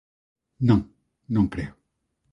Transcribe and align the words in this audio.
_Non, 0.67 0.81
non 1.33 1.45
creo. 1.53 1.73